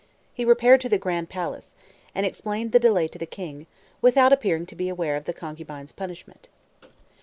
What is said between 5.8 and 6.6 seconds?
punishment.